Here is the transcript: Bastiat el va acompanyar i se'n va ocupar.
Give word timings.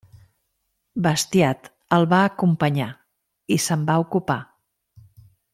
Bastiat 1.07 1.69
el 1.99 2.07
va 2.15 2.23
acompanyar 2.31 2.89
i 3.57 3.61
se'n 3.67 3.87
va 3.91 4.03
ocupar. 4.07 4.43